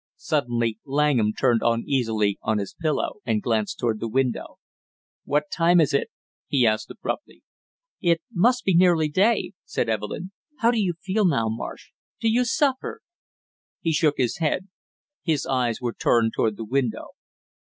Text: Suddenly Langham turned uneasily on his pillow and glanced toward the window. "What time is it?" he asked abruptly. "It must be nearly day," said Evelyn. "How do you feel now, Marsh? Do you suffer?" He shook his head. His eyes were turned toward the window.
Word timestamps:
Suddenly 0.17 0.79
Langham 0.83 1.31
turned 1.31 1.61
uneasily 1.63 2.39
on 2.41 2.57
his 2.57 2.73
pillow 2.73 3.17
and 3.23 3.39
glanced 3.39 3.77
toward 3.77 3.99
the 3.99 4.07
window. 4.07 4.57
"What 5.25 5.51
time 5.51 5.79
is 5.79 5.93
it?" 5.93 6.09
he 6.47 6.65
asked 6.65 6.89
abruptly. 6.89 7.43
"It 8.01 8.19
must 8.33 8.63
be 8.65 8.73
nearly 8.73 9.09
day," 9.09 9.51
said 9.63 9.89
Evelyn. 9.89 10.31
"How 10.57 10.71
do 10.71 10.81
you 10.81 10.93
feel 11.03 11.23
now, 11.25 11.49
Marsh? 11.49 11.91
Do 12.19 12.31
you 12.31 12.45
suffer?" 12.45 13.01
He 13.79 13.93
shook 13.93 14.15
his 14.17 14.39
head. 14.39 14.69
His 15.21 15.45
eyes 15.45 15.79
were 15.79 15.93
turned 15.93 16.33
toward 16.35 16.57
the 16.57 16.65
window. 16.65 17.09